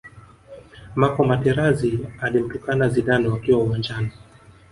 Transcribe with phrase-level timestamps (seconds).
[0.95, 4.11] marco materazi alimtukana zidane wakiwa uwanjani